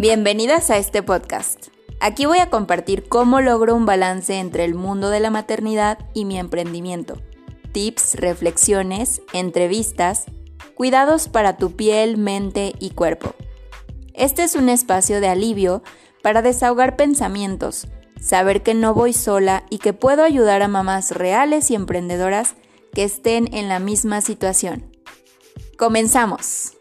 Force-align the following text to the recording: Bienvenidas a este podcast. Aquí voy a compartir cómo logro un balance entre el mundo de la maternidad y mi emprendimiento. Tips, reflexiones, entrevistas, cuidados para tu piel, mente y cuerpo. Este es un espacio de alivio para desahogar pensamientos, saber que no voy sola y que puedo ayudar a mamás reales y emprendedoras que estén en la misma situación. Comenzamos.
Bienvenidas 0.00 0.70
a 0.70 0.78
este 0.78 1.02
podcast. 1.02 1.66
Aquí 2.00 2.24
voy 2.24 2.38
a 2.38 2.48
compartir 2.48 3.06
cómo 3.06 3.42
logro 3.42 3.74
un 3.74 3.84
balance 3.84 4.38
entre 4.38 4.64
el 4.64 4.74
mundo 4.74 5.10
de 5.10 5.20
la 5.20 5.28
maternidad 5.28 5.98
y 6.14 6.24
mi 6.24 6.38
emprendimiento. 6.38 7.20
Tips, 7.72 8.14
reflexiones, 8.14 9.20
entrevistas, 9.34 10.24
cuidados 10.74 11.28
para 11.28 11.58
tu 11.58 11.76
piel, 11.76 12.16
mente 12.16 12.72
y 12.78 12.92
cuerpo. 12.92 13.34
Este 14.14 14.42
es 14.42 14.54
un 14.54 14.70
espacio 14.70 15.20
de 15.20 15.28
alivio 15.28 15.82
para 16.22 16.40
desahogar 16.40 16.96
pensamientos, 16.96 17.86
saber 18.18 18.62
que 18.62 18.72
no 18.72 18.94
voy 18.94 19.12
sola 19.12 19.66
y 19.68 19.80
que 19.80 19.92
puedo 19.92 20.22
ayudar 20.22 20.62
a 20.62 20.68
mamás 20.68 21.10
reales 21.10 21.70
y 21.70 21.74
emprendedoras 21.74 22.54
que 22.94 23.04
estén 23.04 23.52
en 23.52 23.68
la 23.68 23.80
misma 23.80 24.22
situación. 24.22 24.96
Comenzamos. 25.76 26.79